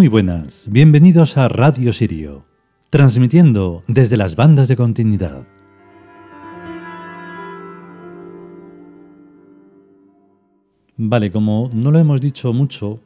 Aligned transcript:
Muy 0.00 0.08
buenas, 0.08 0.66
bienvenidos 0.70 1.36
a 1.36 1.46
Radio 1.48 1.92
Sirio, 1.92 2.46
transmitiendo 2.88 3.84
desde 3.86 4.16
las 4.16 4.34
bandas 4.34 4.66
de 4.66 4.74
continuidad. 4.74 5.46
Vale, 10.96 11.30
como 11.30 11.70
no 11.74 11.90
lo 11.90 11.98
hemos 11.98 12.22
dicho 12.22 12.54
mucho, 12.54 13.02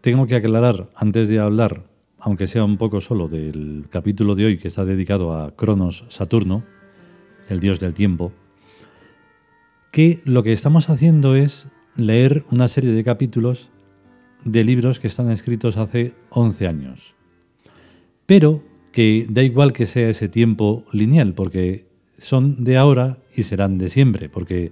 tengo 0.00 0.26
que 0.26 0.34
aclarar 0.34 0.90
antes 0.96 1.28
de 1.28 1.38
hablar, 1.38 1.84
aunque 2.18 2.48
sea 2.48 2.64
un 2.64 2.76
poco 2.76 3.00
solo, 3.00 3.28
del 3.28 3.86
capítulo 3.88 4.34
de 4.34 4.46
hoy 4.46 4.58
que 4.58 4.66
está 4.66 4.84
dedicado 4.84 5.34
a 5.34 5.52
Cronos 5.54 6.06
Saturno, 6.08 6.64
el 7.50 7.60
dios 7.60 7.78
del 7.78 7.94
tiempo, 7.94 8.32
que 9.92 10.20
lo 10.24 10.42
que 10.42 10.52
estamos 10.52 10.90
haciendo 10.90 11.36
es 11.36 11.68
leer 11.94 12.44
una 12.50 12.66
serie 12.66 12.90
de 12.90 13.04
capítulos 13.04 13.70
de 14.44 14.64
libros 14.64 15.00
que 15.00 15.06
están 15.06 15.30
escritos 15.30 15.76
hace 15.76 16.14
11 16.30 16.66
años. 16.66 17.14
Pero 18.26 18.62
que 18.92 19.26
da 19.28 19.42
igual 19.42 19.72
que 19.72 19.86
sea 19.86 20.08
ese 20.08 20.28
tiempo 20.28 20.84
lineal, 20.92 21.34
porque 21.34 21.86
son 22.18 22.62
de 22.62 22.76
ahora 22.76 23.18
y 23.34 23.42
serán 23.42 23.78
de 23.78 23.88
siempre, 23.88 24.28
porque 24.28 24.70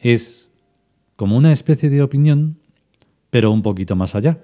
es 0.00 0.48
como 1.16 1.36
una 1.36 1.52
especie 1.52 1.90
de 1.90 2.02
opinión, 2.02 2.58
pero 3.30 3.50
un 3.50 3.62
poquito 3.62 3.96
más 3.96 4.14
allá. 4.14 4.40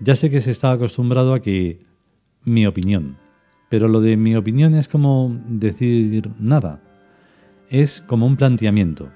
Ya 0.00 0.14
sé 0.14 0.30
que 0.30 0.40
se 0.40 0.50
está 0.50 0.70
acostumbrado 0.72 1.34
a 1.34 1.40
que 1.40 1.84
mi 2.44 2.66
opinión, 2.66 3.16
pero 3.68 3.88
lo 3.88 4.00
de 4.00 4.16
mi 4.16 4.36
opinión 4.36 4.74
es 4.74 4.88
como 4.88 5.36
decir 5.48 6.30
nada. 6.38 6.82
Es 7.68 8.02
como 8.06 8.26
un 8.26 8.36
planteamiento. 8.36 9.10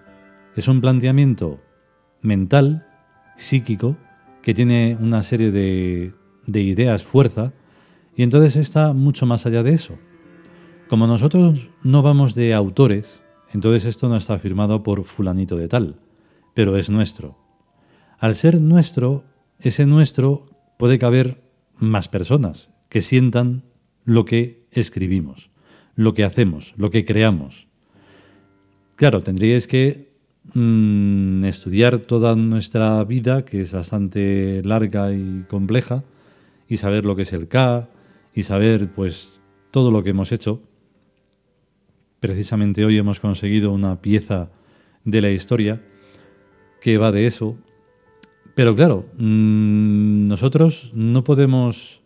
Es 0.56 0.66
un 0.66 0.80
planteamiento 0.80 1.60
mental, 2.20 2.86
psíquico, 3.36 3.96
que 4.42 4.54
tiene 4.54 4.96
una 5.00 5.22
serie 5.22 5.50
de, 5.50 6.12
de 6.46 6.60
ideas 6.60 7.04
fuerza, 7.04 7.52
y 8.16 8.22
entonces 8.22 8.56
está 8.56 8.92
mucho 8.92 9.26
más 9.26 9.46
allá 9.46 9.62
de 9.62 9.72
eso. 9.72 9.98
Como 10.88 11.06
nosotros 11.06 11.68
no 11.82 12.02
vamos 12.02 12.34
de 12.34 12.52
autores, 12.52 13.20
entonces 13.52 13.84
esto 13.84 14.08
no 14.08 14.16
está 14.16 14.38
firmado 14.38 14.82
por 14.82 15.04
fulanito 15.04 15.56
de 15.56 15.68
tal, 15.68 15.96
pero 16.54 16.76
es 16.76 16.90
nuestro. 16.90 17.38
Al 18.18 18.34
ser 18.34 18.60
nuestro, 18.60 19.24
ese 19.60 19.86
nuestro 19.86 20.46
puede 20.78 20.98
caber 20.98 21.42
más 21.78 22.08
personas 22.08 22.70
que 22.88 23.02
sientan 23.02 23.62
lo 24.04 24.24
que 24.24 24.66
escribimos, 24.72 25.50
lo 25.94 26.14
que 26.14 26.24
hacemos, 26.24 26.74
lo 26.76 26.90
que 26.90 27.04
creamos. 27.04 27.66
Claro, 28.96 29.22
tendríais 29.22 29.66
que 29.66 30.09
Mm, 30.52 31.44
estudiar 31.44 32.00
toda 32.00 32.34
nuestra 32.34 33.02
vida, 33.04 33.44
que 33.44 33.60
es 33.60 33.72
bastante 33.72 34.62
larga 34.64 35.12
y 35.12 35.44
compleja, 35.48 36.02
y 36.68 36.76
saber 36.76 37.04
lo 37.04 37.14
que 37.14 37.22
es 37.22 37.32
el 37.32 37.46
K, 37.46 37.88
y 38.34 38.42
saber 38.42 38.92
pues 38.92 39.40
todo 39.70 39.90
lo 39.90 40.02
que 40.02 40.10
hemos 40.10 40.32
hecho. 40.32 40.60
Precisamente 42.18 42.84
hoy 42.84 42.98
hemos 42.98 43.20
conseguido 43.20 43.72
una 43.72 44.00
pieza 44.00 44.50
de 45.04 45.22
la 45.22 45.30
historia 45.30 45.80
que 46.80 46.98
va 46.98 47.12
de 47.12 47.26
eso. 47.26 47.56
Pero 48.54 48.74
claro, 48.74 49.04
mm, 49.18 50.26
nosotros 50.26 50.90
no 50.94 51.22
podemos 51.22 52.00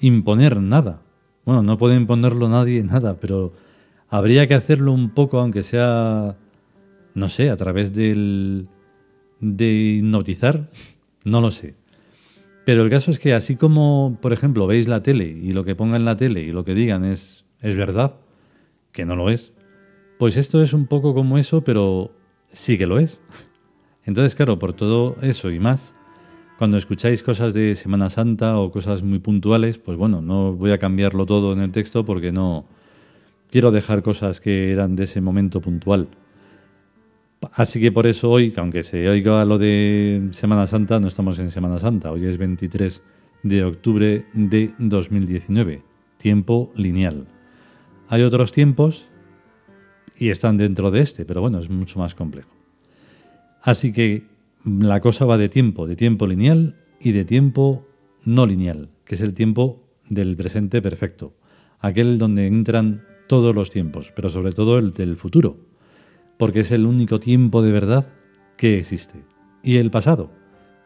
imponer 0.00 0.60
nada. 0.60 1.02
Bueno, 1.44 1.62
no 1.62 1.76
puede 1.76 1.96
imponerlo 1.96 2.48
nadie 2.48 2.82
nada, 2.84 3.18
pero 3.18 3.52
habría 4.08 4.46
que 4.46 4.54
hacerlo 4.54 4.92
un 4.92 5.10
poco, 5.10 5.40
aunque 5.40 5.64
sea 5.64 6.36
no 7.14 7.28
sé, 7.28 7.50
a 7.50 7.56
través 7.56 7.94
del, 7.94 8.68
de 9.40 9.72
hipnotizar, 9.72 10.70
no 11.24 11.40
lo 11.40 11.50
sé. 11.50 11.74
Pero 12.64 12.82
el 12.82 12.90
caso 12.90 13.10
es 13.10 13.18
que 13.18 13.34
así 13.34 13.56
como, 13.56 14.18
por 14.20 14.32
ejemplo, 14.32 14.66
veis 14.66 14.88
la 14.88 15.02
tele 15.02 15.26
y 15.26 15.52
lo 15.52 15.64
que 15.64 15.74
ponga 15.74 15.96
en 15.96 16.04
la 16.04 16.16
tele 16.16 16.42
y 16.42 16.52
lo 16.52 16.64
que 16.64 16.74
digan 16.74 17.04
es, 17.04 17.44
es 17.60 17.76
verdad, 17.76 18.16
que 18.92 19.04
no 19.04 19.16
lo 19.16 19.30
es, 19.30 19.52
pues 20.18 20.36
esto 20.36 20.62
es 20.62 20.72
un 20.72 20.86
poco 20.86 21.14
como 21.14 21.38
eso, 21.38 21.62
pero 21.62 22.12
sí 22.52 22.78
que 22.78 22.86
lo 22.86 22.98
es. 22.98 23.20
Entonces, 24.04 24.34
claro, 24.34 24.58
por 24.58 24.72
todo 24.72 25.16
eso 25.22 25.50
y 25.50 25.58
más, 25.58 25.94
cuando 26.58 26.76
escucháis 26.76 27.22
cosas 27.22 27.52
de 27.52 27.74
Semana 27.74 28.10
Santa 28.10 28.58
o 28.58 28.70
cosas 28.70 29.02
muy 29.02 29.18
puntuales, 29.18 29.78
pues 29.78 29.98
bueno, 29.98 30.22
no 30.22 30.52
voy 30.54 30.70
a 30.70 30.78
cambiarlo 30.78 31.26
todo 31.26 31.52
en 31.52 31.60
el 31.60 31.72
texto 31.72 32.04
porque 32.04 32.32
no 32.32 32.66
quiero 33.50 33.70
dejar 33.72 34.02
cosas 34.02 34.40
que 34.40 34.72
eran 34.72 34.94
de 34.96 35.04
ese 35.04 35.20
momento 35.20 35.60
puntual. 35.60 36.08
Así 37.54 37.80
que 37.80 37.92
por 37.92 38.08
eso 38.08 38.30
hoy, 38.30 38.52
aunque 38.56 38.82
se 38.82 39.08
oiga 39.08 39.44
lo 39.44 39.58
de 39.58 40.28
Semana 40.32 40.66
Santa, 40.66 40.98
no 40.98 41.06
estamos 41.06 41.38
en 41.38 41.52
Semana 41.52 41.78
Santa. 41.78 42.10
Hoy 42.10 42.26
es 42.26 42.36
23 42.36 43.00
de 43.44 43.62
octubre 43.62 44.24
de 44.32 44.72
2019, 44.78 45.82
tiempo 46.16 46.72
lineal. 46.74 47.28
Hay 48.08 48.22
otros 48.22 48.50
tiempos 48.50 49.06
y 50.18 50.30
están 50.30 50.56
dentro 50.56 50.90
de 50.90 51.00
este, 51.00 51.24
pero 51.24 51.42
bueno, 51.42 51.60
es 51.60 51.70
mucho 51.70 52.00
más 52.00 52.16
complejo. 52.16 52.50
Así 53.62 53.92
que 53.92 54.24
la 54.64 55.00
cosa 55.00 55.24
va 55.24 55.38
de 55.38 55.48
tiempo, 55.48 55.86
de 55.86 55.94
tiempo 55.94 56.26
lineal 56.26 56.74
y 56.98 57.12
de 57.12 57.24
tiempo 57.24 57.86
no 58.24 58.46
lineal, 58.46 58.88
que 59.04 59.14
es 59.14 59.20
el 59.20 59.32
tiempo 59.32 59.80
del 60.08 60.34
presente 60.34 60.82
perfecto, 60.82 61.34
aquel 61.78 62.18
donde 62.18 62.48
entran 62.48 63.04
todos 63.28 63.54
los 63.54 63.70
tiempos, 63.70 64.12
pero 64.16 64.28
sobre 64.28 64.50
todo 64.50 64.76
el 64.76 64.92
del 64.92 65.16
futuro 65.16 65.73
porque 66.38 66.60
es 66.60 66.70
el 66.70 66.86
único 66.86 67.20
tiempo 67.20 67.62
de 67.62 67.72
verdad 67.72 68.12
que 68.56 68.78
existe. 68.78 69.24
Y 69.62 69.76
el 69.76 69.90
pasado, 69.90 70.30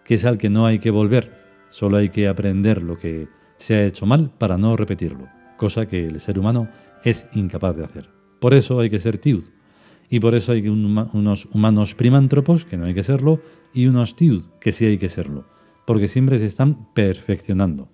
que 0.04 0.14
es 0.14 0.24
al 0.24 0.38
que 0.38 0.50
no 0.50 0.66
hay 0.66 0.78
que 0.78 0.90
volver, 0.90 1.32
solo 1.70 1.96
hay 1.96 2.08
que 2.10 2.28
aprender 2.28 2.82
lo 2.82 2.98
que 2.98 3.28
se 3.56 3.74
ha 3.74 3.84
hecho 3.84 4.06
mal 4.06 4.30
para 4.38 4.56
no 4.56 4.76
repetirlo, 4.76 5.28
cosa 5.56 5.86
que 5.86 6.06
el 6.06 6.20
ser 6.20 6.38
humano 6.38 6.68
es 7.04 7.26
incapaz 7.34 7.76
de 7.76 7.84
hacer. 7.84 8.10
Por 8.40 8.54
eso 8.54 8.80
hay 8.80 8.88
que 8.88 9.00
ser 9.00 9.18
tiud, 9.18 9.44
y 10.10 10.20
por 10.20 10.34
eso 10.34 10.52
hay 10.52 10.68
unos 10.68 11.46
humanos 11.52 11.94
primántropos, 11.94 12.64
que 12.64 12.76
no 12.76 12.86
hay 12.86 12.94
que 12.94 13.02
serlo, 13.02 13.40
y 13.74 13.86
unos 13.86 14.16
tiud, 14.16 14.46
que 14.60 14.72
sí 14.72 14.86
hay 14.86 14.96
que 14.96 15.08
serlo, 15.08 15.46
porque 15.86 16.08
siempre 16.08 16.38
se 16.38 16.46
están 16.46 16.92
perfeccionando. 16.94 17.90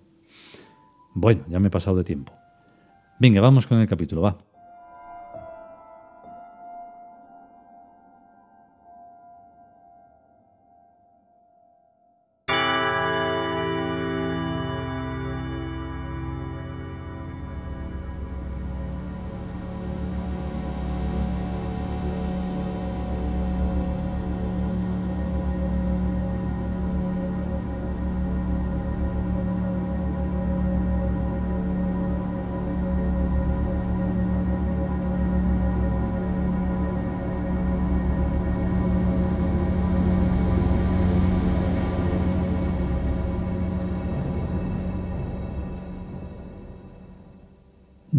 Bueno, 1.15 1.44
ya 1.48 1.59
me 1.59 1.69
he 1.69 1.71
pasado 1.71 1.97
de 1.97 2.04
tiempo. 2.04 2.32
Venga, 3.19 3.41
vamos 3.41 3.66
con 3.66 3.78
el 3.78 3.88
capítulo, 3.88 4.22
va. 4.22 4.38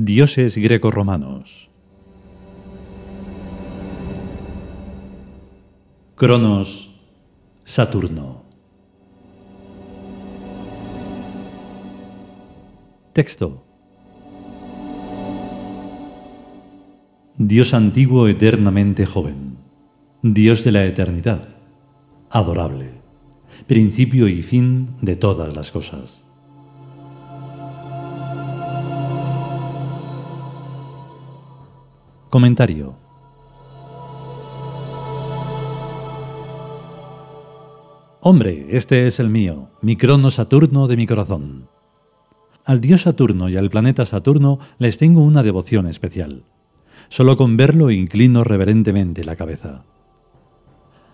Dioses 0.07 0.55
greco-romanos. 0.55 1.67
Cronos, 6.13 6.91
Saturno. 7.63 8.43
Texto. 13.13 13.65
Dios 17.37 17.73
antiguo 17.73 18.27
eternamente 18.27 19.07
joven, 19.07 19.57
Dios 20.21 20.63
de 20.63 20.71
la 20.71 20.85
eternidad, 20.85 21.57
adorable, 22.29 22.91
principio 23.65 24.27
y 24.27 24.43
fin 24.43 24.97
de 25.01 25.15
todas 25.15 25.55
las 25.55 25.71
cosas. 25.71 26.27
Comentario. 32.35 32.97
Hombre, 38.19 38.67
este 38.71 39.07
es 39.07 39.21
el 39.21 39.29
mío, 39.29 39.69
mi 39.81 39.95
crono 39.95 40.29
Saturno 40.29 40.87
de 40.87 40.97
mi 40.97 41.07
corazón. 41.07 41.69
Al 42.65 42.81
dios 42.81 43.03
Saturno 43.03 43.47
y 43.47 43.55
al 43.55 43.69
planeta 43.69 44.05
Saturno 44.05 44.59
les 44.79 44.97
tengo 44.97 45.21
una 45.21 45.43
devoción 45.43 45.87
especial. 45.87 46.43
Solo 47.07 47.37
con 47.37 47.55
verlo 47.55 47.89
inclino 47.89 48.43
reverentemente 48.43 49.23
la 49.23 49.37
cabeza. 49.37 49.85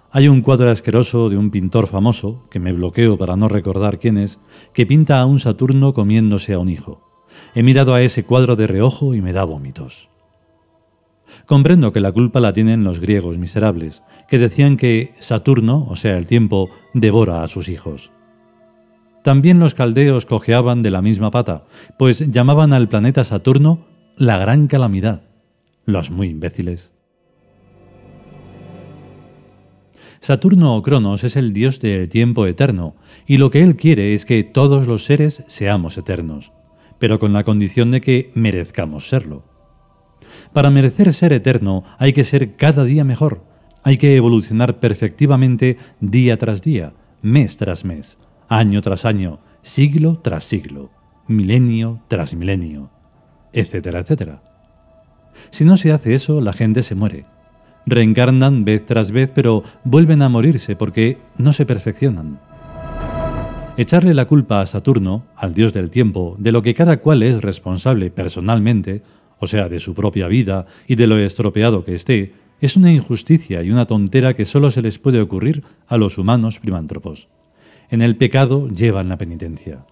Hay 0.09 0.27
un 0.27 0.41
cuadro 0.41 0.71
asqueroso 0.71 1.29
de 1.29 1.37
un 1.37 1.51
pintor 1.51 1.85
famoso, 1.85 2.47
que 2.49 2.59
me 2.59 2.73
bloqueo 2.73 3.19
para 3.19 3.35
no 3.35 3.47
recordar 3.47 3.99
quién 3.99 4.17
es, 4.17 4.39
que 4.73 4.87
pinta 4.87 5.19
a 5.19 5.27
un 5.27 5.39
Saturno 5.39 5.93
comiéndose 5.93 6.53
a 6.53 6.57
un 6.57 6.69
hijo. 6.69 6.99
He 7.53 7.61
mirado 7.61 7.93
a 7.93 8.01
ese 8.01 8.25
cuadro 8.25 8.55
de 8.55 8.65
reojo 8.65 9.13
y 9.13 9.21
me 9.21 9.33
da 9.33 9.43
vómitos. 9.43 10.10
Comprendo 11.51 11.91
que 11.91 11.99
la 11.99 12.13
culpa 12.13 12.39
la 12.39 12.53
tienen 12.53 12.85
los 12.85 13.01
griegos 13.01 13.37
miserables, 13.37 14.03
que 14.29 14.39
decían 14.39 14.77
que 14.77 15.15
Saturno, 15.19 15.85
o 15.89 15.97
sea, 15.97 16.17
el 16.17 16.25
tiempo, 16.25 16.69
devora 16.93 17.43
a 17.43 17.49
sus 17.49 17.67
hijos. 17.67 18.09
También 19.21 19.59
los 19.59 19.75
caldeos 19.75 20.25
cojeaban 20.25 20.81
de 20.81 20.91
la 20.91 21.01
misma 21.01 21.29
pata, 21.29 21.65
pues 21.99 22.31
llamaban 22.31 22.71
al 22.71 22.87
planeta 22.87 23.25
Saturno 23.25 23.85
la 24.15 24.37
gran 24.37 24.67
calamidad. 24.67 25.23
Los 25.83 26.09
muy 26.09 26.29
imbéciles. 26.29 26.93
Saturno 30.21 30.77
o 30.77 30.81
Cronos 30.81 31.25
es 31.25 31.35
el 31.35 31.51
dios 31.51 31.81
del 31.81 32.07
tiempo 32.07 32.47
eterno, 32.47 32.95
y 33.27 33.39
lo 33.39 33.51
que 33.51 33.61
él 33.61 33.75
quiere 33.75 34.13
es 34.13 34.23
que 34.23 34.45
todos 34.45 34.87
los 34.87 35.03
seres 35.03 35.43
seamos 35.47 35.97
eternos, 35.97 36.53
pero 36.97 37.19
con 37.19 37.33
la 37.33 37.43
condición 37.43 37.91
de 37.91 37.99
que 37.99 38.31
merezcamos 38.35 39.09
serlo. 39.09 39.51
Para 40.53 40.69
merecer 40.69 41.13
ser 41.13 41.33
eterno 41.33 41.83
hay 41.97 42.13
que 42.13 42.23
ser 42.23 42.55
cada 42.55 42.83
día 42.83 43.03
mejor, 43.03 43.43
hay 43.83 43.97
que 43.97 44.15
evolucionar 44.15 44.79
perfectivamente 44.79 45.77
día 45.99 46.37
tras 46.37 46.61
día, 46.61 46.93
mes 47.21 47.57
tras 47.57 47.85
mes, 47.85 48.17
año 48.47 48.81
tras 48.81 49.05
año, 49.05 49.39
siglo 49.61 50.19
tras 50.19 50.43
siglo, 50.43 50.91
milenio 51.27 52.01
tras 52.07 52.35
milenio, 52.35 52.89
etcétera, 53.53 53.99
etcétera. 53.99 54.41
Si 55.49 55.65
no 55.65 55.77
se 55.77 55.91
hace 55.91 56.13
eso, 56.13 56.41
la 56.41 56.53
gente 56.53 56.83
se 56.83 56.95
muere, 56.95 57.25
Reencarnan 57.85 58.63
vez 58.63 58.85
tras 58.85 59.11
vez, 59.11 59.29
pero 59.33 59.63
vuelven 59.83 60.21
a 60.21 60.29
morirse 60.29 60.75
porque 60.75 61.17
no 61.37 61.51
se 61.51 61.65
perfeccionan. 61.65 62.39
Echarle 63.77 64.13
la 64.13 64.25
culpa 64.25 64.61
a 64.61 64.65
Saturno, 64.65 65.23
al 65.35 65.53
dios 65.53 65.73
del 65.73 65.89
tiempo, 65.89 66.35
de 66.37 66.51
lo 66.51 66.61
que 66.61 66.75
cada 66.75 66.97
cual 66.97 67.23
es 67.23 67.41
responsable 67.41 68.11
personalmente, 68.11 69.01
o 69.41 69.47
sea, 69.47 69.67
de 69.67 69.81
su 69.81 69.93
propia 69.93 70.29
vida 70.29 70.65
y 70.87 70.95
de 70.95 71.07
lo 71.07 71.17
estropeado 71.17 71.83
que 71.83 71.95
esté, 71.95 72.31
es 72.61 72.77
una 72.77 72.93
injusticia 72.93 73.61
y 73.61 73.71
una 73.71 73.85
tontera 73.85 74.33
que 74.33 74.45
solo 74.45 74.71
se 74.71 74.81
les 74.81 74.97
puede 74.97 75.19
ocurrir 75.19 75.63
a 75.87 75.97
los 75.97 76.17
humanos 76.17 76.59
primántropos. 76.59 77.27
En 77.89 78.01
el 78.01 78.15
pecado 78.15 78.69
llevan 78.69 79.09
la 79.09 79.17
penitencia. 79.17 79.85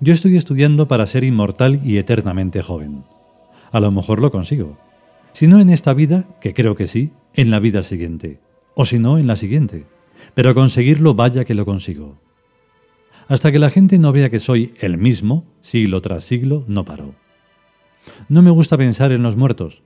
Yo 0.00 0.12
estoy 0.12 0.36
estudiando 0.36 0.88
para 0.88 1.06
ser 1.06 1.22
inmortal 1.22 1.80
y 1.84 1.98
eternamente 1.98 2.60
joven 2.60 3.04
a 3.76 3.80
lo 3.80 3.90
mejor 3.90 4.20
lo 4.20 4.30
consigo. 4.30 4.78
Si 5.32 5.46
no 5.46 5.60
en 5.60 5.70
esta 5.70 5.92
vida, 5.92 6.24
que 6.40 6.54
creo 6.54 6.76
que 6.76 6.86
sí, 6.86 7.12
en 7.34 7.50
la 7.50 7.60
vida 7.60 7.82
siguiente. 7.82 8.40
O 8.74 8.86
si 8.86 8.98
no, 8.98 9.18
en 9.18 9.26
la 9.26 9.36
siguiente. 9.36 9.84
Pero 10.34 10.54
conseguirlo 10.54 11.14
vaya 11.14 11.44
que 11.44 11.54
lo 11.54 11.66
consigo. 11.66 12.16
Hasta 13.28 13.50
que 13.50 13.58
la 13.58 13.70
gente 13.70 13.98
no 13.98 14.12
vea 14.12 14.30
que 14.30 14.38
soy 14.38 14.74
el 14.80 14.98
mismo, 14.98 15.44
siglo 15.60 16.00
tras 16.00 16.24
siglo, 16.24 16.64
no 16.68 16.84
paro. 16.84 17.14
No 18.28 18.40
me 18.42 18.50
gusta 18.50 18.78
pensar 18.78 19.10
en 19.10 19.22
los 19.22 19.36
muertos. 19.36 19.82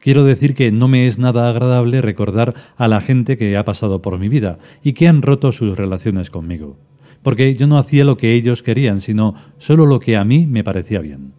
Quiero 0.00 0.24
decir 0.24 0.54
que 0.54 0.72
no 0.72 0.88
me 0.88 1.06
es 1.06 1.18
nada 1.18 1.50
agradable 1.50 2.00
recordar 2.00 2.54
a 2.76 2.88
la 2.88 3.00
gente 3.00 3.36
que 3.36 3.56
ha 3.56 3.64
pasado 3.64 4.00
por 4.00 4.18
mi 4.18 4.28
vida 4.28 4.58
y 4.82 4.94
que 4.94 5.08
han 5.08 5.22
roto 5.22 5.52
sus 5.52 5.76
relaciones 5.76 6.30
conmigo. 6.30 6.78
Porque 7.22 7.54
yo 7.56 7.66
no 7.66 7.78
hacía 7.78 8.04
lo 8.04 8.16
que 8.16 8.32
ellos 8.32 8.62
querían, 8.62 9.00
sino 9.00 9.34
solo 9.58 9.84
lo 9.84 10.00
que 10.00 10.16
a 10.16 10.24
mí 10.24 10.46
me 10.46 10.64
parecía 10.64 11.00
bien. 11.00 11.32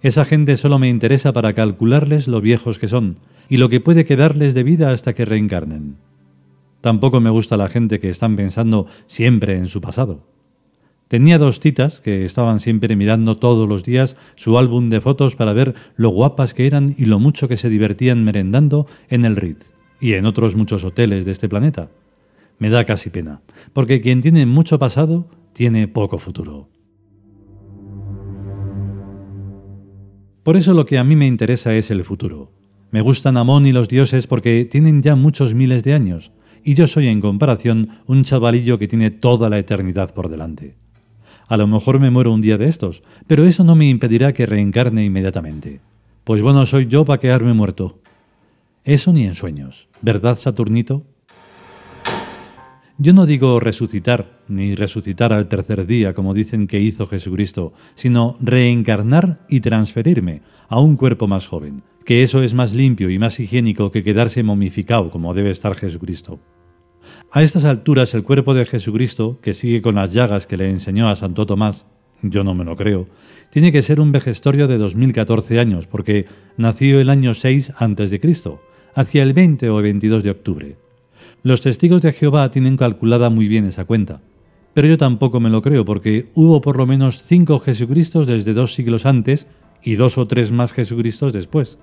Esa 0.00 0.24
gente 0.24 0.56
solo 0.56 0.78
me 0.78 0.88
interesa 0.88 1.32
para 1.32 1.52
calcularles 1.52 2.26
lo 2.26 2.40
viejos 2.40 2.78
que 2.78 2.88
son 2.88 3.20
y 3.48 3.58
lo 3.58 3.68
que 3.68 3.80
puede 3.80 4.04
quedarles 4.04 4.54
de 4.54 4.62
vida 4.62 4.90
hasta 4.90 5.14
que 5.14 5.24
reencarnen. 5.24 5.98
Tampoco 6.80 7.20
me 7.20 7.30
gusta 7.30 7.56
la 7.56 7.68
gente 7.68 8.00
que 8.00 8.08
están 8.08 8.34
pensando 8.34 8.86
siempre 9.06 9.56
en 9.56 9.68
su 9.68 9.80
pasado. 9.80 10.37
Tenía 11.08 11.38
dos 11.38 11.58
citas 11.58 12.00
que 12.00 12.26
estaban 12.26 12.60
siempre 12.60 12.94
mirando 12.94 13.34
todos 13.34 13.66
los 13.66 13.82
días 13.82 14.16
su 14.36 14.58
álbum 14.58 14.90
de 14.90 15.00
fotos 15.00 15.36
para 15.36 15.54
ver 15.54 15.74
lo 15.96 16.10
guapas 16.10 16.52
que 16.52 16.66
eran 16.66 16.94
y 16.98 17.06
lo 17.06 17.18
mucho 17.18 17.48
que 17.48 17.56
se 17.56 17.70
divertían 17.70 18.24
merendando 18.24 18.86
en 19.08 19.24
el 19.24 19.36
Ritz 19.36 19.72
y 20.00 20.12
en 20.12 20.26
otros 20.26 20.54
muchos 20.54 20.84
hoteles 20.84 21.24
de 21.24 21.32
este 21.32 21.48
planeta. 21.48 21.90
Me 22.58 22.68
da 22.68 22.84
casi 22.84 23.08
pena, 23.08 23.40
porque 23.72 24.02
quien 24.02 24.20
tiene 24.20 24.44
mucho 24.44 24.78
pasado 24.78 25.28
tiene 25.54 25.88
poco 25.88 26.18
futuro. 26.18 26.68
Por 30.42 30.56
eso 30.56 30.74
lo 30.74 30.84
que 30.84 30.98
a 30.98 31.04
mí 31.04 31.16
me 31.16 31.26
interesa 31.26 31.74
es 31.74 31.90
el 31.90 32.04
futuro. 32.04 32.52
Me 32.90 33.00
gustan 33.00 33.36
Amón 33.36 33.66
y 33.66 33.72
los 33.72 33.88
dioses 33.88 34.26
porque 34.26 34.66
tienen 34.66 35.02
ya 35.02 35.16
muchos 35.16 35.54
miles 35.54 35.84
de 35.84 35.94
años, 35.94 36.32
y 36.64 36.74
yo 36.74 36.86
soy 36.86 37.06
en 37.08 37.20
comparación 37.20 37.88
un 38.06 38.24
chavalillo 38.24 38.78
que 38.78 38.88
tiene 38.88 39.10
toda 39.10 39.48
la 39.48 39.58
eternidad 39.58 40.12
por 40.14 40.28
delante. 40.28 40.76
A 41.48 41.56
lo 41.56 41.66
mejor 41.66 41.98
me 41.98 42.10
muero 42.10 42.32
un 42.32 42.42
día 42.42 42.58
de 42.58 42.68
estos, 42.68 43.02
pero 43.26 43.46
eso 43.46 43.64
no 43.64 43.74
me 43.74 43.88
impedirá 43.88 44.34
que 44.34 44.44
reencarne 44.44 45.04
inmediatamente. 45.04 45.80
Pues 46.24 46.42
bueno 46.42 46.66
soy 46.66 46.86
yo 46.86 47.06
para 47.06 47.20
quedarme 47.20 47.54
muerto. 47.54 48.00
Eso 48.84 49.14
ni 49.14 49.24
en 49.24 49.34
sueños, 49.34 49.88
¿verdad, 50.02 50.36
Saturnito? 50.36 51.04
Yo 52.98 53.14
no 53.14 53.24
digo 53.24 53.60
resucitar, 53.60 54.40
ni 54.48 54.74
resucitar 54.74 55.32
al 55.32 55.48
tercer 55.48 55.86
día, 55.86 56.12
como 56.12 56.34
dicen 56.34 56.66
que 56.66 56.80
hizo 56.80 57.06
Jesucristo, 57.06 57.72
sino 57.94 58.36
reencarnar 58.40 59.46
y 59.48 59.60
transferirme 59.60 60.42
a 60.68 60.80
un 60.80 60.96
cuerpo 60.96 61.28
más 61.28 61.46
joven, 61.46 61.82
que 62.04 62.22
eso 62.22 62.42
es 62.42 62.52
más 62.54 62.74
limpio 62.74 63.08
y 63.08 63.18
más 63.18 63.40
higiénico 63.40 63.90
que 63.90 64.02
quedarse 64.02 64.42
momificado 64.42 65.10
como 65.10 65.32
debe 65.32 65.50
estar 65.50 65.74
Jesucristo. 65.74 66.40
A 67.30 67.42
estas 67.42 67.66
alturas 67.66 68.14
el 68.14 68.24
cuerpo 68.24 68.54
de 68.54 68.64
Jesucristo, 68.64 69.38
que 69.42 69.52
sigue 69.52 69.82
con 69.82 69.96
las 69.96 70.12
llagas 70.12 70.46
que 70.46 70.56
le 70.56 70.70
enseñó 70.70 71.10
a 71.10 71.16
Santo 71.16 71.44
Tomás, 71.44 71.84
yo 72.22 72.42
no 72.42 72.54
me 72.54 72.64
lo 72.64 72.74
creo, 72.74 73.06
tiene 73.50 73.70
que 73.70 73.82
ser 73.82 74.00
un 74.00 74.12
vejestorio 74.12 74.66
de 74.66 74.78
2014 74.78 75.60
años, 75.60 75.86
porque 75.86 76.24
nació 76.56 77.00
el 77.00 77.10
año 77.10 77.34
6 77.34 77.74
a.C., 77.76 78.58
hacia 78.94 79.22
el 79.22 79.34
20 79.34 79.68
o 79.68 79.76
22 79.76 80.22
de 80.22 80.30
octubre. 80.30 80.76
Los 81.42 81.60
testigos 81.60 82.00
de 82.00 82.14
Jehová 82.14 82.50
tienen 82.50 82.78
calculada 82.78 83.28
muy 83.28 83.46
bien 83.46 83.66
esa 83.66 83.84
cuenta, 83.84 84.22
pero 84.72 84.88
yo 84.88 84.96
tampoco 84.96 85.38
me 85.38 85.50
lo 85.50 85.60
creo 85.60 85.84
porque 85.84 86.30
hubo 86.34 86.62
por 86.62 86.78
lo 86.78 86.86
menos 86.86 87.22
cinco 87.22 87.58
Jesucristos 87.58 88.26
desde 88.26 88.54
dos 88.54 88.74
siglos 88.74 89.04
antes 89.04 89.46
y 89.82 89.96
dos 89.96 90.16
o 90.16 90.26
tres 90.26 90.50
más 90.50 90.72
Jesucristos 90.72 91.34
después. 91.34 91.78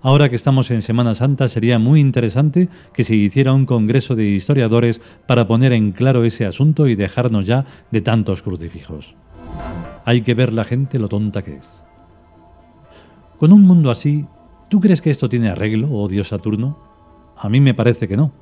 Ahora 0.00 0.28
que 0.28 0.36
estamos 0.36 0.70
en 0.70 0.82
Semana 0.82 1.14
Santa 1.14 1.48
sería 1.48 1.80
muy 1.80 2.00
interesante 2.00 2.68
que 2.94 3.02
se 3.02 3.16
hiciera 3.16 3.52
un 3.52 3.66
congreso 3.66 4.14
de 4.14 4.26
historiadores 4.26 5.00
para 5.26 5.48
poner 5.48 5.72
en 5.72 5.90
claro 5.90 6.22
ese 6.22 6.46
asunto 6.46 6.86
y 6.86 6.94
dejarnos 6.94 7.46
ya 7.46 7.66
de 7.90 8.00
tantos 8.00 8.42
crucifijos. 8.42 9.16
Hay 10.04 10.22
que 10.22 10.34
ver 10.34 10.52
la 10.52 10.64
gente 10.64 11.00
lo 11.00 11.08
tonta 11.08 11.42
que 11.42 11.56
es. 11.56 11.82
Con 13.38 13.52
un 13.52 13.62
mundo 13.62 13.90
así, 13.90 14.26
¿tú 14.68 14.80
crees 14.80 15.02
que 15.02 15.10
esto 15.10 15.28
tiene 15.28 15.48
arreglo, 15.48 15.88
oh 15.90 16.06
Dios 16.06 16.28
Saturno? 16.28 16.78
A 17.36 17.48
mí 17.48 17.60
me 17.60 17.74
parece 17.74 18.06
que 18.06 18.16
no. 18.16 18.32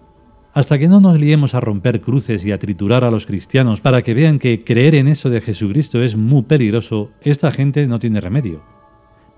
Hasta 0.52 0.78
que 0.78 0.88
no 0.88 1.00
nos 1.00 1.18
liemos 1.18 1.54
a 1.54 1.60
romper 1.60 2.02
cruces 2.02 2.44
y 2.44 2.52
a 2.52 2.58
triturar 2.58 3.02
a 3.02 3.10
los 3.10 3.26
cristianos 3.26 3.80
para 3.80 4.02
que 4.02 4.14
vean 4.14 4.38
que 4.38 4.62
creer 4.62 4.94
en 4.94 5.08
eso 5.08 5.30
de 5.30 5.40
Jesucristo 5.40 6.02
es 6.02 6.16
muy 6.16 6.42
peligroso, 6.42 7.10
esta 7.22 7.50
gente 7.50 7.86
no 7.86 7.98
tiene 7.98 8.20
remedio. 8.20 8.75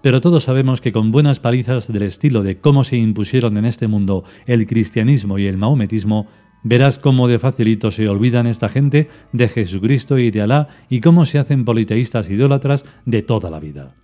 Pero 0.03 0.21
todos 0.21 0.45
sabemos 0.45 0.81
que 0.81 0.93
con 0.93 1.11
buenas 1.11 1.41
palizas 1.41 1.93
del 1.93 2.03
estilo 2.03 2.43
de 2.43 2.59
cómo 2.59 2.85
se 2.85 2.97
impusieron 2.97 3.57
en 3.57 3.65
este 3.65 3.89
mundo 3.89 4.25
el 4.47 4.67
cristianismo 4.67 5.39
y 5.39 5.47
el 5.47 5.57
maometismo, 5.57 6.29
verás 6.63 6.99
cómo 6.99 7.29
de 7.29 7.39
facilito 7.39 7.91
se 7.91 8.09
olvidan 8.09 8.47
esta 8.47 8.69
gente 8.69 9.09
de 9.33 9.49
Jesucristo 9.49 10.19
y 10.19 10.31
de 10.31 10.43
Alá 10.43 10.69
y 10.89 11.01
cómo 11.01 11.25
se 11.25 11.39
hacen 11.39 11.65
politeístas 11.65 12.31
idólatras 12.31 12.85
de 13.07 13.23
toda 13.23 13.51
la 13.51 13.61
vida. 13.61 13.97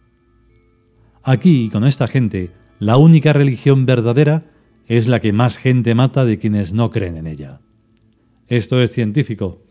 Aquí, 1.22 1.70
con 1.70 1.84
esta 1.84 2.06
gente, 2.06 2.50
la 2.78 2.96
única 2.96 3.32
religión 3.32 3.86
verdadera 3.86 4.50
es 4.86 5.08
la 5.08 5.20
que 5.20 5.32
más 5.32 5.56
gente 5.56 5.94
mata 5.94 6.24
de 6.24 6.38
quienes 6.38 6.74
no 6.74 6.90
creen 6.90 7.16
en 7.16 7.26
ella. 7.26 7.60
Esto 8.48 8.82
es 8.82 8.90
científico. 8.90 9.62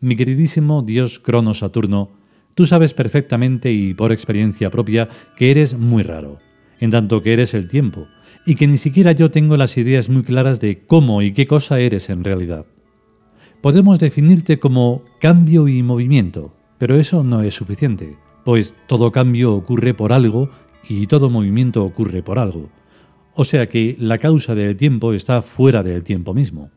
Mi 0.00 0.16
queridísimo 0.16 0.82
Dios 0.82 1.18
Crono 1.18 1.54
Saturno, 1.54 2.10
tú 2.54 2.66
sabes 2.66 2.94
perfectamente 2.94 3.72
y 3.72 3.94
por 3.94 4.12
experiencia 4.12 4.70
propia 4.70 5.08
que 5.36 5.50
eres 5.50 5.76
muy 5.76 6.02
raro, 6.02 6.38
en 6.80 6.90
tanto 6.90 7.22
que 7.22 7.32
eres 7.32 7.54
el 7.54 7.68
tiempo, 7.68 8.06
y 8.46 8.54
que 8.54 8.66
ni 8.66 8.78
siquiera 8.78 9.12
yo 9.12 9.30
tengo 9.30 9.56
las 9.56 9.76
ideas 9.76 10.08
muy 10.08 10.22
claras 10.22 10.60
de 10.60 10.86
cómo 10.86 11.22
y 11.22 11.32
qué 11.32 11.46
cosa 11.46 11.80
eres 11.80 12.10
en 12.10 12.24
realidad. 12.24 12.66
Podemos 13.60 13.98
definirte 13.98 14.58
como 14.58 15.04
cambio 15.20 15.68
y 15.68 15.82
movimiento, 15.82 16.54
pero 16.78 16.96
eso 16.96 17.24
no 17.24 17.42
es 17.42 17.54
suficiente, 17.54 18.16
pues 18.44 18.74
todo 18.86 19.10
cambio 19.10 19.54
ocurre 19.54 19.94
por 19.94 20.12
algo 20.12 20.50
y 20.88 21.06
todo 21.06 21.30
movimiento 21.30 21.84
ocurre 21.84 22.22
por 22.22 22.38
algo. 22.38 22.68
O 23.34 23.44
sea 23.44 23.68
que 23.68 23.96
la 23.98 24.18
causa 24.18 24.54
del 24.54 24.76
tiempo 24.76 25.12
está 25.12 25.42
fuera 25.42 25.82
del 25.82 26.04
tiempo 26.04 26.34
mismo. 26.34 26.70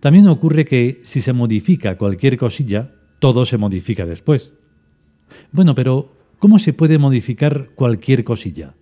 También 0.00 0.28
ocurre 0.28 0.64
que 0.64 1.00
si 1.02 1.20
se 1.20 1.32
modifica 1.32 1.98
cualquier 1.98 2.36
cosilla, 2.36 2.94
todo 3.18 3.44
se 3.44 3.58
modifica 3.58 4.06
después. 4.06 4.52
Bueno, 5.50 5.74
pero 5.74 6.12
¿cómo 6.38 6.58
se 6.58 6.72
puede 6.72 6.98
modificar 6.98 7.70
cualquier 7.74 8.24
cosilla? 8.24 8.74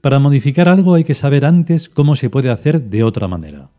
Para 0.00 0.18
modificar 0.18 0.68
algo 0.68 0.94
hay 0.94 1.04
que 1.04 1.14
saber 1.14 1.44
antes 1.44 1.88
cómo 1.88 2.16
se 2.16 2.30
puede 2.30 2.50
hacer 2.50 2.82
de 2.82 3.02
otra 3.02 3.28
manera. 3.28 3.70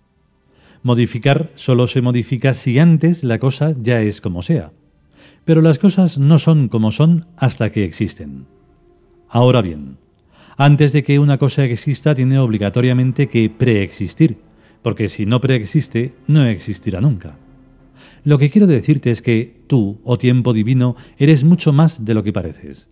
Modificar 0.84 1.50
solo 1.56 1.88
se 1.88 2.02
modifica 2.02 2.54
si 2.54 2.80
antes 2.80 3.24
la 3.24 3.40
cosa 3.40 3.76
ya 3.82 4.02
es 4.02 4.22
como 4.22 4.42
sea. 4.42 4.72
Pero 5.46 5.62
las 5.62 5.80
cosas 5.80 6.18
no 6.18 6.40
son 6.40 6.68
como 6.68 6.92
son 6.92 7.28
hasta 7.38 7.72
que 7.72 7.86
existen. 7.86 8.46
Ahora 9.30 9.62
bien, 9.62 9.98
antes 10.58 10.92
de 10.92 11.04
que 11.04 11.20
una 11.20 11.38
cosa 11.38 11.66
exista 11.66 12.16
tiene 12.16 12.40
obligatoriamente 12.40 13.28
que 13.28 13.50
preexistir, 13.50 14.38
porque 14.82 15.08
si 15.08 15.26
no 15.26 15.40
preexiste, 15.40 16.14
no 16.28 16.46
existirá 16.46 17.00
nunca. 17.00 17.38
Lo 18.28 18.38
que 18.38 18.50
quiero 18.50 18.68
decirte 18.68 19.10
es 19.10 19.22
que 19.22 19.62
tú, 19.68 20.02
oh 20.04 20.18
tiempo 20.18 20.52
divino, 20.52 20.98
eres 21.18 21.46
mucho 21.46 21.72
más 21.72 22.04
de 22.04 22.14
lo 22.14 22.24
que 22.24 22.34
pareces. 22.34 22.90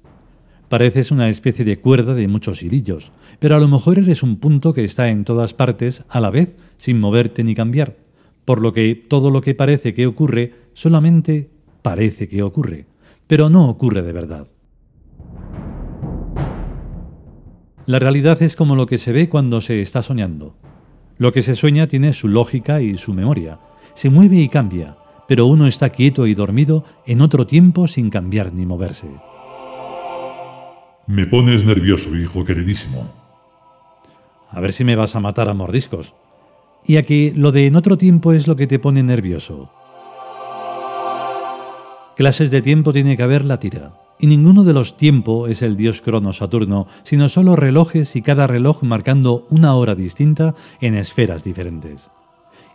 Pareces 0.70 1.12
una 1.12 1.28
especie 1.28 1.66
de 1.66 1.78
cuerda 1.78 2.14
de 2.14 2.30
muchos 2.30 2.64
hilillos, 2.64 3.12
pero 3.40 3.58
a 3.58 3.60
lo 3.60 3.68
mejor 3.68 3.98
eres 3.98 4.24
un 4.24 4.38
punto 4.38 4.74
que 4.74 4.86
está 4.86 5.10
en 5.10 5.26
todas 5.26 5.54
partes 5.54 6.06
a 6.08 6.22
la 6.22 6.30
vez 6.30 6.56
sin 6.78 7.02
moverte 7.02 7.44
ni 7.44 7.54
cambiar, 7.54 7.98
por 8.46 8.62
lo 8.62 8.72
que 8.72 8.96
todo 8.96 9.30
lo 9.30 9.42
que 9.42 9.56
parece 9.56 9.94
que 9.94 10.08
ocurre 10.08 10.54
solamente 10.74 11.50
parece 11.82 12.30
que 12.30 12.42
ocurre, 12.42 12.86
pero 13.28 13.50
no 13.50 13.68
ocurre 13.68 14.04
de 14.04 14.14
verdad. 14.14 14.48
La 17.88 18.00
realidad 18.00 18.42
es 18.42 18.56
como 18.56 18.78
lo 18.78 18.86
que 18.86 19.00
se 19.00 19.12
ve 19.12 19.28
cuando 19.28 19.60
se 19.60 19.82
está 19.82 20.02
soñando. 20.02 20.56
Lo 21.18 21.34
que 21.34 21.42
se 21.42 21.56
sueña 21.56 21.88
tiene 21.88 22.14
su 22.14 22.30
lógica 22.30 22.82
y 22.82 22.98
su 22.98 23.14
memoria, 23.14 23.60
se 23.96 24.10
mueve 24.10 24.38
y 24.38 24.48
cambia, 24.48 24.96
pero 25.28 25.46
uno 25.46 25.68
está 25.68 25.90
quieto 25.90 26.28
y 26.28 26.34
dormido 26.34 26.84
en 27.06 27.22
otro 27.22 27.48
tiempo 27.48 27.88
sin 27.88 28.10
cambiar 28.10 28.54
ni 28.54 28.66
moverse. 28.66 29.08
Me 31.08 31.28
pones 31.28 31.66
nervioso, 31.66 32.16
hijo 32.16 32.44
queridísimo. 32.44 33.08
A 34.50 34.60
ver 34.60 34.74
si 34.74 34.84
me 34.84 34.96
vas 34.96 35.16
a 35.16 35.20
matar 35.20 35.50
a 35.50 35.54
mordiscos. 35.54 36.14
Y 36.88 36.98
a 36.98 37.04
que 37.04 37.34
lo 37.36 37.52
de 37.52 37.68
en 37.68 37.76
otro 37.76 37.98
tiempo 37.98 38.32
es 38.34 38.48
lo 38.48 38.56
que 38.56 38.68
te 38.68 38.80
pone 38.80 39.04
nervioso. 39.04 39.72
Clases 42.16 42.52
de 42.52 42.62
tiempo 42.62 42.94
tiene 42.94 43.18
que 43.18 43.24
haber 43.24 43.44
la 43.44 43.60
tira. 43.60 43.94
Y 44.20 44.28
ninguno 44.28 44.64
de 44.64 44.74
los 44.74 44.96
tiempo 44.96 45.48
es 45.48 45.62
el 45.62 45.76
dios 45.76 46.02
Crono 46.02 46.32
Saturno, 46.32 46.88
sino 47.04 47.28
solo 47.28 47.56
relojes 47.56 48.16
y 48.16 48.22
cada 48.22 48.48
reloj 48.48 48.82
marcando 48.84 49.46
una 49.50 49.76
hora 49.76 49.94
distinta 49.94 50.56
en 50.80 50.96
esferas 50.96 51.44
diferentes. 51.44 52.12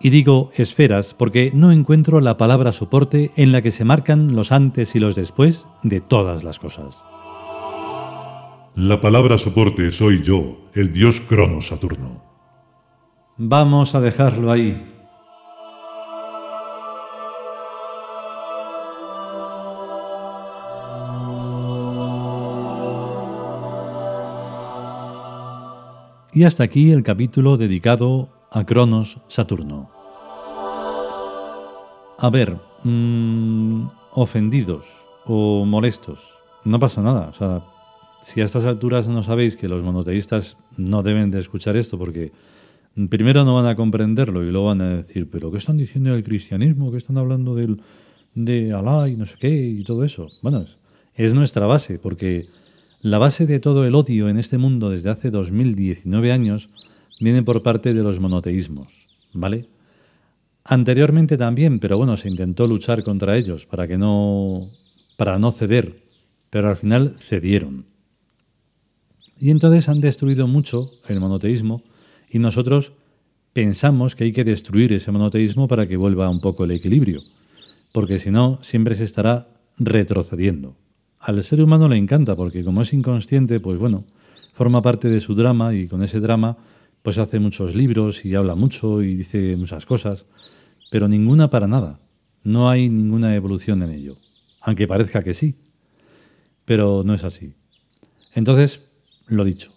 Y 0.02 0.08
digo 0.08 0.50
esferas 0.56 1.12
porque 1.12 1.52
no 1.54 1.72
encuentro 1.72 2.20
la 2.20 2.38
palabra 2.38 2.72
soporte 2.72 3.32
en 3.36 3.52
la 3.52 3.60
que 3.60 3.70
se 3.70 3.84
marcan 3.84 4.34
los 4.34 4.50
antes 4.50 4.94
y 4.94 4.98
los 4.98 5.14
después 5.14 5.68
de 5.82 6.00
todas 6.00 6.42
las 6.42 6.58
cosas. 6.58 7.04
La 8.74 8.98
palabra 8.98 9.36
soporte 9.36 9.92
soy 9.92 10.22
yo, 10.22 10.70
el 10.74 10.90
dios 10.90 11.20
Crono 11.20 11.60
Saturno. 11.60 12.24
Vamos 13.36 13.94
a 13.94 14.00
dejarlo 14.00 14.50
ahí. 14.50 14.86
Y 26.32 26.44
hasta 26.44 26.62
aquí 26.64 26.90
el 26.90 27.02
capítulo 27.02 27.58
dedicado 27.58 28.39
a 28.50 28.64
Cronos 28.64 29.18
Saturno. 29.28 29.90
A 32.18 32.30
ver, 32.30 32.58
mm, 32.84 33.86
ofendidos 34.12 34.86
o 35.24 35.64
molestos, 35.64 36.20
no 36.64 36.78
pasa 36.78 37.00
nada. 37.00 37.28
O 37.28 37.34
sea, 37.34 37.62
si 38.22 38.40
a 38.40 38.44
estas 38.44 38.64
alturas 38.64 39.08
no 39.08 39.22
sabéis 39.22 39.56
que 39.56 39.68
los 39.68 39.82
monoteístas 39.82 40.56
no 40.76 41.02
deben 41.02 41.30
de 41.30 41.40
escuchar 41.40 41.76
esto 41.76 41.96
porque 41.96 42.32
primero 43.08 43.44
no 43.44 43.54
van 43.54 43.66
a 43.66 43.76
comprenderlo 43.76 44.42
y 44.42 44.50
luego 44.50 44.66
van 44.66 44.80
a 44.80 44.96
decir, 44.96 45.30
pero 45.30 45.50
¿qué 45.50 45.58
están 45.58 45.76
diciendo 45.76 46.12
del 46.12 46.24
cristianismo? 46.24 46.90
¿Qué 46.90 46.98
están 46.98 47.18
hablando 47.18 47.54
del, 47.54 47.80
de 48.34 48.72
Alá 48.72 49.08
y 49.08 49.16
no 49.16 49.26
sé 49.26 49.36
qué 49.38 49.48
y 49.48 49.84
todo 49.84 50.04
eso? 50.04 50.28
Bueno, 50.42 50.66
es 51.14 51.32
nuestra 51.32 51.66
base 51.66 51.98
porque 51.98 52.46
la 53.00 53.18
base 53.18 53.46
de 53.46 53.60
todo 53.60 53.86
el 53.86 53.94
odio 53.94 54.28
en 54.28 54.36
este 54.36 54.58
mundo 54.58 54.90
desde 54.90 55.08
hace 55.08 55.30
2019 55.30 56.32
años 56.32 56.74
viene 57.20 57.42
por 57.42 57.62
parte 57.62 57.94
de 57.94 58.02
los 58.02 58.18
monoteísmos, 58.18 58.88
¿vale? 59.32 59.68
Anteriormente 60.64 61.36
también, 61.36 61.78
pero 61.78 61.96
bueno, 61.96 62.16
se 62.16 62.28
intentó 62.28 62.66
luchar 62.66 63.02
contra 63.02 63.36
ellos 63.36 63.66
para 63.66 63.86
que 63.86 63.98
no 63.98 64.68
para 65.16 65.38
no 65.38 65.52
ceder, 65.52 66.02
pero 66.48 66.68
al 66.70 66.76
final 66.76 67.16
cedieron. 67.18 67.84
Y 69.38 69.50
entonces 69.50 69.88
han 69.88 70.00
destruido 70.00 70.46
mucho 70.46 70.90
el 71.08 71.20
monoteísmo 71.20 71.82
y 72.30 72.38
nosotros 72.38 72.92
pensamos 73.52 74.14
que 74.14 74.24
hay 74.24 74.32
que 74.32 74.44
destruir 74.44 74.92
ese 74.92 75.10
monoteísmo 75.10 75.68
para 75.68 75.86
que 75.86 75.96
vuelva 75.96 76.30
un 76.30 76.40
poco 76.40 76.64
el 76.64 76.70
equilibrio, 76.70 77.20
porque 77.92 78.18
si 78.18 78.30
no, 78.30 78.58
siempre 78.62 78.94
se 78.94 79.04
estará 79.04 79.48
retrocediendo. 79.78 80.76
Al 81.18 81.42
ser 81.42 81.60
humano 81.60 81.88
le 81.88 81.96
encanta 81.96 82.34
porque 82.34 82.64
como 82.64 82.82
es 82.82 82.92
inconsciente, 82.92 83.60
pues 83.60 83.78
bueno, 83.78 84.00
forma 84.52 84.80
parte 84.82 85.08
de 85.08 85.20
su 85.20 85.34
drama 85.34 85.74
y 85.74 85.86
con 85.86 86.02
ese 86.02 86.20
drama 86.20 86.56
pues 87.02 87.18
hace 87.18 87.38
muchos 87.38 87.74
libros 87.74 88.24
y 88.24 88.34
habla 88.34 88.54
mucho 88.54 89.02
y 89.02 89.14
dice 89.14 89.56
muchas 89.56 89.86
cosas, 89.86 90.34
pero 90.90 91.08
ninguna 91.08 91.48
para 91.48 91.66
nada. 91.66 92.00
No 92.42 92.70
hay 92.70 92.88
ninguna 92.88 93.34
evolución 93.34 93.82
en 93.82 93.90
ello, 93.90 94.16
aunque 94.60 94.86
parezca 94.86 95.22
que 95.22 95.34
sí, 95.34 95.56
pero 96.64 97.02
no 97.04 97.14
es 97.14 97.24
así. 97.24 97.54
Entonces, 98.34 98.80
lo 99.26 99.44
dicho, 99.44 99.72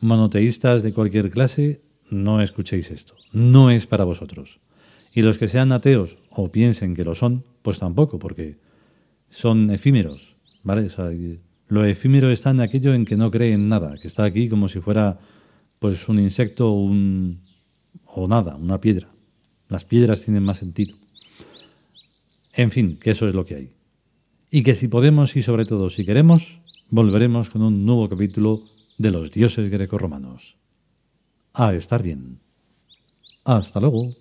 monoteístas 0.00 0.82
de 0.82 0.92
cualquier 0.92 1.30
clase, 1.30 1.82
no 2.10 2.42
escuchéis 2.42 2.90
esto. 2.90 3.14
No 3.32 3.70
es 3.70 3.86
para 3.86 4.04
vosotros. 4.04 4.60
Y 5.14 5.22
los 5.22 5.38
que 5.38 5.48
sean 5.48 5.72
ateos 5.72 6.18
o 6.30 6.50
piensen 6.50 6.94
que 6.94 7.04
lo 7.04 7.14
son, 7.14 7.44
pues 7.62 7.78
tampoco, 7.78 8.18
porque 8.18 8.58
son 9.30 9.70
efímeros. 9.70 10.36
¿Vale? 10.62 10.88
lo 11.68 11.84
efímero 11.84 12.30
está 12.30 12.50
en 12.50 12.60
aquello 12.60 12.94
en 12.94 13.04
que 13.04 13.16
no 13.16 13.30
cree 13.30 13.52
en 13.52 13.68
nada, 13.68 13.94
que 13.94 14.08
está 14.08 14.24
aquí 14.24 14.48
como 14.48 14.68
si 14.68 14.80
fuera 14.80 15.18
pues 15.78 16.08
un 16.08 16.18
insecto 16.18 16.70
un, 16.72 17.40
o 18.04 18.28
nada, 18.28 18.56
una 18.56 18.80
piedra. 18.80 19.08
Las 19.68 19.84
piedras 19.84 20.22
tienen 20.22 20.42
más 20.42 20.58
sentido. 20.58 20.96
En 22.52 22.70
fin, 22.70 22.96
que 22.96 23.10
eso 23.10 23.28
es 23.28 23.34
lo 23.34 23.44
que 23.44 23.54
hay. 23.54 23.72
Y 24.50 24.62
que 24.62 24.74
si 24.74 24.88
podemos 24.88 25.36
y 25.36 25.42
sobre 25.42 25.66
todo 25.66 25.90
si 25.90 26.04
queremos, 26.04 26.64
volveremos 26.90 27.50
con 27.50 27.62
un 27.62 27.84
nuevo 27.84 28.08
capítulo 28.08 28.62
de 28.96 29.10
los 29.10 29.30
dioses 29.30 29.70
grecorromanos. 29.70 30.56
A 31.52 31.74
estar 31.74 32.02
bien. 32.02 32.40
Hasta 33.44 33.80
luego. 33.80 34.12